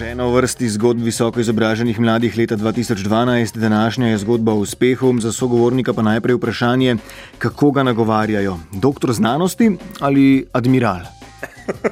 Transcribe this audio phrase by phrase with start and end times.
[0.00, 5.28] Še ena vrsti zgodb visoko izobraženih mladih leta 2012, današnja je zgodba o uspehu, za
[5.28, 6.94] sogovornika pa najprej vprašanje,
[7.38, 9.68] kako ga nagovarjajo, doktor znanosti
[10.00, 11.04] ali admiral?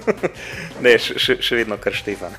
[0.84, 2.32] ne, še, še vedno kar Štefan.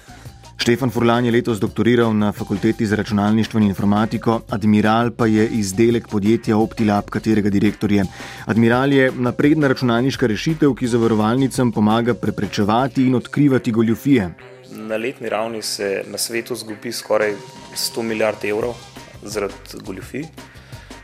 [0.57, 6.09] Štefan Furlan je letos doktoriral na fakulteti za računalništvo in informatiko, Admiral pa je izdelek
[6.09, 8.09] podjetja Optilab, katerega direktor je.
[8.49, 14.33] Admiral je napredna računalniška rešitev, ki zavarovalnicam pomaga preprečevati in odkrivati goljufije.
[14.71, 17.33] Na letni ravni se na svetu zgubi skoraj
[17.75, 18.75] 100 milijard evrov
[19.23, 19.53] zaradi
[19.85, 20.25] goljufij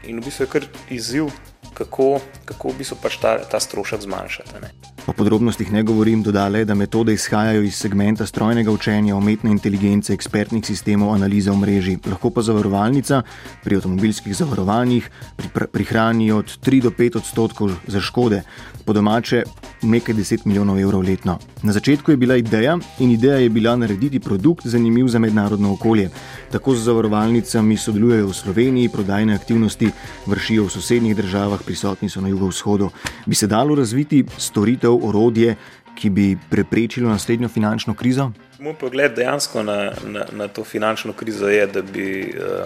[0.07, 1.29] in v bistvu je kar izziv,
[1.73, 4.61] kako, kako v bistvu pač ta, ta strošek zmanjšati.
[4.61, 4.69] Ne.
[5.05, 10.65] O podrobnostih ne govorim, dodale, da metode izhajajo iz segmenta strojnega učenja, umetne inteligence, ekspertnih
[10.65, 11.97] sistemov, analize v mreži.
[12.09, 13.21] Lahko pa zavarovalnica
[13.63, 15.09] pri avtomobilskih zavarovanjih
[15.73, 18.41] prihrani od 3 do 5 odstotkov za škode,
[18.85, 19.43] po domače
[19.85, 21.39] nekaj 10 milijonov evrov letno.
[21.63, 26.09] Na začetku je bila ideja in ideja je bila narediti produkt zanimiv za mednarodno okolje.
[26.51, 29.91] Tako z zavarovalnicami sodelujejo v Sloveniji, prodajne aktivnosti
[30.25, 32.89] vršijo v sosednjih državah, prisotni so na jugovzhodu.
[33.25, 35.55] Bi se dalo razviti storitev, orodje,
[35.95, 38.31] ki bi preprečilo naslednjo finančno krizo?
[38.59, 42.65] Moj pogled dejansko na, na, na to finančno krizo je, da bi, eh,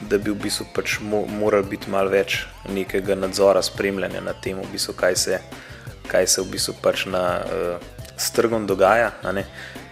[0.00, 0.98] da bi v bistvu pač
[1.38, 5.40] moralo biti malo več nekega nadzora, spremljanja nad tem, v bistvu, kaj, se,
[6.08, 7.42] kaj se v bistvu pač na.
[7.46, 9.12] Uh, s trgom dogaja.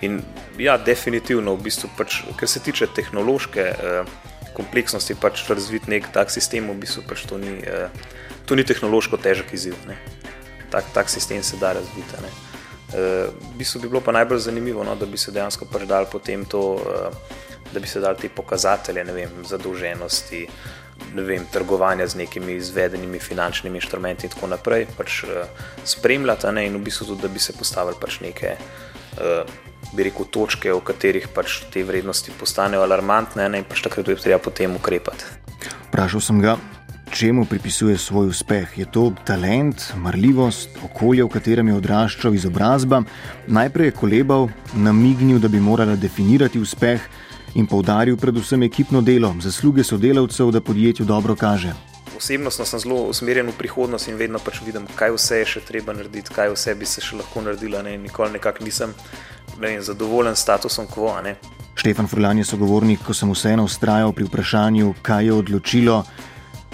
[0.01, 0.23] In
[0.59, 4.13] ja, definitivno, v bistvu, pač, kar se tiče tehnološke eh,
[4.57, 7.91] kompleksnosti, pač razviti nek tak sistem, v bistvu, pač to, ni, eh,
[8.49, 9.77] to ni tehnološko težek izziv.
[10.71, 12.23] Tak, tak sistem se da razviti.
[12.25, 16.09] Eh, v bistvu bi bilo pa najbolj zanimivo, no, da bi se dejansko pač dal
[16.11, 17.37] potem to, eh,
[17.75, 20.47] da bi se dal te pokazatelje vem, zadolženosti
[21.15, 25.45] vem, trgovanja z nekimi izvedenimi finančnimi inštrumenti in tako naprej, pač uh,
[25.85, 28.57] spremljati ne, in v bistvu tudi, da bi se postavili pač neke,
[29.19, 29.45] uh,
[29.93, 34.21] bi rekel, točke, v katerih pač te vrednosti postanejo alarmantne ne, in pač takrat je
[34.23, 35.25] treba potem ukrepati.
[35.91, 36.59] Vprašal sem ga.
[37.11, 38.79] Čemu pripisuje svoj uspeh?
[38.79, 43.01] Je to talent, marljivost, okolje, v katerem je odraščal izobrazba?
[43.51, 44.47] Najprej je kolebal,
[44.79, 47.03] namignil, da bi morala definirati uspeh,
[47.55, 51.73] in poudaril predvsem ekipno delo, zasluge sodelavcev, da podjetju dobro kaže.
[52.17, 55.93] Osebno sem zelo usmerjen v prihodnost in vedno pač vidim, kaj vse je še treba
[55.97, 57.83] narediti, kaj vse bi se še lahko naredilo.
[57.83, 57.97] Ne?
[57.99, 58.93] Nikoli nekako nisem
[59.61, 61.15] ne, zadovoljen s statusom quo.
[61.75, 66.03] Štefan Furlan je sogovornik, ko sem vseeno ustrajal pri vprašanju, kaj je odločilo,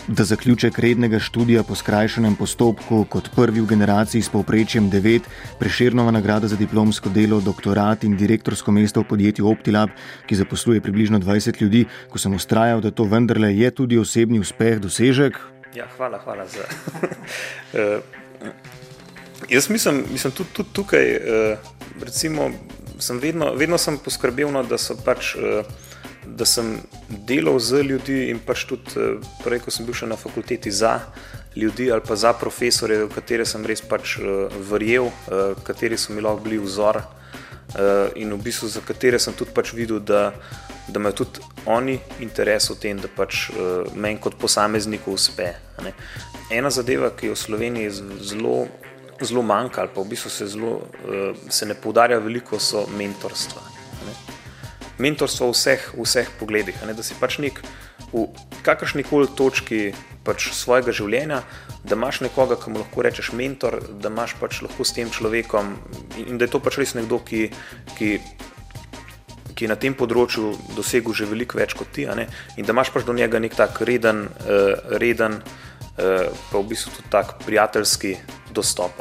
[0.09, 5.21] da zaključek rednega študija po skrajšanem postopku kot prvi v generaciji s povprečjem 9,
[5.59, 9.91] preširnova nagrada za diplomsko delo, doktorat in direktorsko mesto v podjetju Optilab,
[10.27, 14.79] ki zaposluje približno 20 ljudi, ko sem ustrajal, da to vendarle je tudi osebni uspeh,
[14.79, 15.41] dosežek.
[15.75, 16.63] Ja, hvala, hvala za.
[17.75, 18.53] uh,
[19.57, 21.59] jaz mislim, mislim tudi, tudi tukaj, uh,
[22.03, 22.51] recimo,
[22.99, 25.35] sem vedno, vedno sem poskrbel, no, da so pač.
[25.35, 25.86] Uh,
[26.27, 30.19] da sem delal z ljudmi in pač tudi eh, prej, ko sem bil še na
[30.21, 31.01] fakulteti za
[31.57, 36.13] ljudi ali pa za profesore, v katere sem res pač uh, verjel, uh, kateri so
[36.13, 37.01] mi lahko bili vzor
[38.17, 40.31] in v bistvu za katere sem tudi pač videl, da,
[40.89, 43.51] da imajo tudi oni interes v tem, da pač
[43.93, 45.51] meni kot posamezniku uspe.
[45.85, 45.93] Ne.
[46.55, 48.57] Ena zadeva, ki je v Sloveniji zelo.
[49.17, 50.75] Zelo manjka, ali pa v bistvu se, zelo,
[51.49, 53.76] se ne poudarja veliko, so mentorstva
[54.99, 56.77] mentorstvo v vseh, vseh pogledih.
[56.87, 56.95] Ne?
[56.97, 57.61] Da si pač nek
[58.13, 58.27] v
[58.65, 59.93] kakršni koli točki
[60.27, 61.43] pač svojega življenja,
[61.87, 65.77] da imaš nekoga, ki mu lahko rečeš mentor, da imaš pač lahko s tem človekom
[66.27, 67.49] in da je to pač res nekdo, ki.
[67.99, 68.19] ki
[69.57, 73.09] Ki je na tem področju dosegel že veliko več kot ti, in da imaš pač
[73.09, 78.19] do njega nek tak reden, uh, reden uh, pa v bistvu tudi tak prijateljski
[78.53, 79.01] dostop.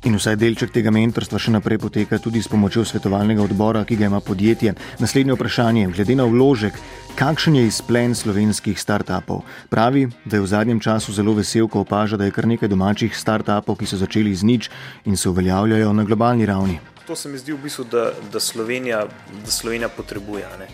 [0.00, 4.06] In vsaj delček tega mentorstva še naprej poteka tudi s pomočjo svetovalnega odbora, ki ga
[4.08, 4.72] ima podjetje.
[4.96, 6.78] Naslednje vprašanje, glede na vložek,
[7.20, 9.42] kakšen je izplen slovenskih startupov?
[9.68, 13.12] Pravi, da je v zadnjem času zelo vesel, ko opaža, da je kar nekaj domačih
[13.12, 14.70] startupov, ki so začeli z nič
[15.04, 16.80] in se uveljavljajo na globalni ravni.
[17.04, 20.48] To se mi zdi v bistvu, da, da, Slovenija, da Slovenija potrebuje.
[20.64, 20.70] Ne?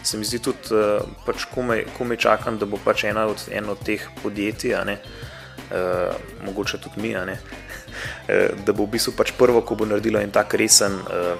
[0.00, 3.76] Se mi zdi tudi, uh, pač komaj, komaj čakam, da bo pač ena od, ena
[3.76, 4.96] od teh podjetij, uh,
[6.48, 7.36] mogoče tudi mi, Eh,
[8.66, 11.36] da bo v bistvu pač prvo, ko bo naredilo en tak resen, uh,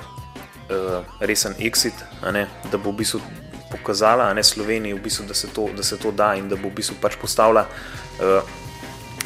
[0.69, 3.22] uh, resen exit, da bo v bistvu
[3.72, 6.69] pokazala ne, Sloveniji, v bistvu, da, se to, da se to da in da bo
[6.69, 8.44] v bistvu pač postavila uh,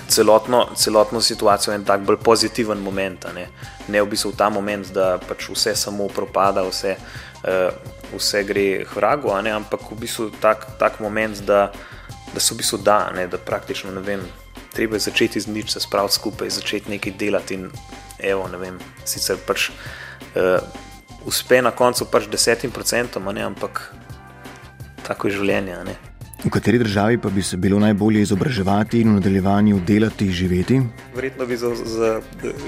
[0.08, 3.26] celotno, celotno situacijo en tak bolj pozitiven moment.
[3.34, 3.48] Ne,
[3.88, 6.96] ne v bistvu ta moment, da pač vse samo propada, vse,
[7.42, 7.74] uh,
[8.14, 11.70] vse gre hrago, ampak v bistvu tak, tak moment, da,
[12.32, 14.22] da se v bistvu da, ne, da praktično ne vem
[14.76, 17.56] treba je začeti z nič, se spraviti skupaj, začeti nekaj delati.
[17.56, 17.70] In,
[18.18, 20.60] evo, ne vem, sicer pač uh,
[21.24, 23.88] uspe na koncu pač desetim procentom, ampak
[25.06, 25.96] tako je življenje.
[26.46, 30.80] V kateri državi pa bi se bilo najbolje izobraževati in v nadaljevanju delati živeti?
[31.14, 32.10] Verjetno bi za, za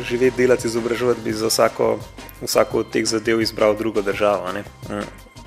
[0.03, 1.99] živeti, delati, izobraževati, bi za vsako,
[2.43, 4.51] vsako od teh zadev izbral drugo državo.
[4.57, 5.05] Mm.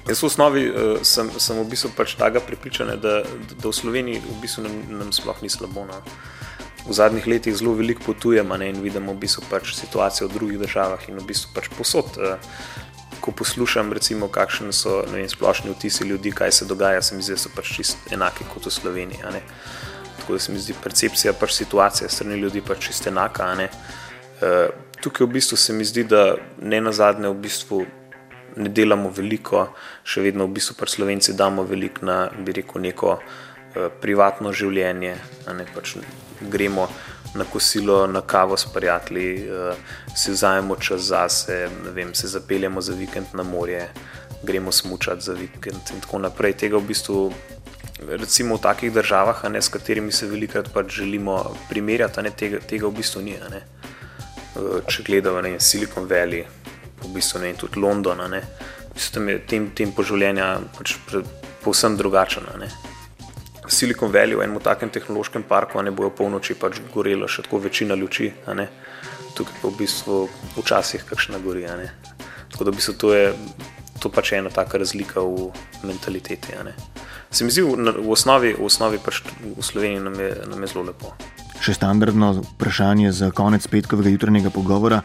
[0.07, 3.19] Jaz v osnovi uh, sem, sem v bistvu pač tega prepričan, da,
[3.57, 5.83] da v Sloveniji v bistvu nam, nam sploh ni slabo.
[5.89, 5.99] No.
[6.91, 11.05] V zadnjih letih zelo veliko potujemo in vidimo v bistvu pač situacijo v drugih državah
[11.07, 12.17] in v bistvu pač posod.
[12.19, 12.35] Uh,
[13.23, 17.37] ko poslušam, recimo, kakšni so vem, splošni vtisi ljudi, kaj se dogaja, se mi zdi,
[17.37, 19.23] da so pač čist enaki kot v Sloveniji.
[20.19, 23.47] Tako da se mi zdi percepcija pač situacije strani ljudi pač čist enaka.
[23.55, 24.67] Uh,
[24.99, 27.85] tukaj v bistvu se mi zdi, da ne na zadnje v bistvu
[28.59, 29.69] ne delamo veliko,
[30.03, 33.39] še vedno v bistvu pač Slovenci damo veliko na, bi rekel, neko uh,
[34.01, 35.15] privatno življenje,
[35.53, 35.95] ne pač
[36.41, 36.87] gremo
[37.35, 39.75] na kosilo, na kavo s prijatelji, uh,
[40.15, 43.87] si vzamemo čas za sebe, se zapeljemo za vikend na morje,
[44.43, 46.53] gremo smučati za vikend in tako naprej.
[46.53, 47.33] Tega v bistvu,
[48.09, 52.87] recimo v takih državah, ne, s katerimi se velikokrat pač želimo primerjati, ne, tega, tega
[52.87, 53.37] v bistvu ni.
[53.51, 53.63] Ne.
[54.55, 56.43] Uh, če gledamo na Silicon Valley,
[57.01, 58.43] v bistvu ne, tudi London, ne,
[58.93, 60.97] mislim, da je tem, tem poživljenja pač
[61.63, 62.49] povsem drugačen.
[63.71, 67.95] Silicon Valley, v enem takem tehnološkem parku, ne bojo polnoči pač gorelo še tako večina
[67.95, 68.27] luči,
[69.35, 70.17] tukaj pa v bistvu
[70.57, 71.63] včasih kakšna gori.
[72.51, 73.31] Tako da v bistvu to je
[74.01, 75.51] to pač ena taka razlika v
[75.87, 76.57] mentaliteti.
[77.31, 80.89] Se mi zdi, v, osnovi, v, osnovi pač v Sloveniji nam je, nam je zelo
[80.91, 81.13] lepo.
[81.61, 84.99] Še standardno vprašanje za konec petkovega jutranjega pogovora.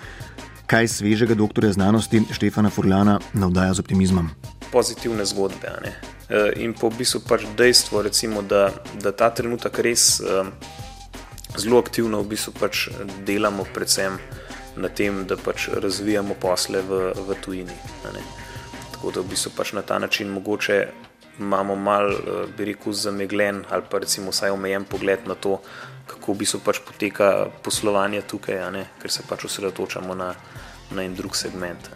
[0.66, 4.55] Kaj svežega doktorja znanosti Štefana Furlana navdaja z optimizmom?
[4.72, 5.68] Pozitivne zgodbe.
[6.28, 8.70] Eh, in po bistvu pač dejstvo, recimo, da,
[9.02, 10.50] da ta trenutek res um,
[11.54, 12.88] zelo aktivno v bistvu pač
[13.22, 14.18] delamo, predvsem
[14.76, 17.76] na tem, da pač razvijamo posle v, v tujini.
[18.92, 20.80] Tako da v bistvu pač na ta način mogoče
[21.38, 25.60] imamo mal, eh, bi rekel, zamegljen ali pa recimo vsaj omejen pogled na to,
[26.06, 30.34] kako v bistvu pač poteka poslovanje tukaj, ker se pač osredotočamo na,
[30.90, 31.90] na en drug segment.